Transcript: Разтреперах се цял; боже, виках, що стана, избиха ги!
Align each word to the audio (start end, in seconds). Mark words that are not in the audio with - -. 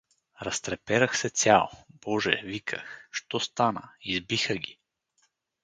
Разтреперах 0.41 1.17
се 1.17 1.29
цял; 1.29 1.69
боже, 1.89 2.41
виках, 2.43 3.07
що 3.11 3.39
стана, 3.39 3.93
избиха 4.01 4.55
ги! 4.55 4.79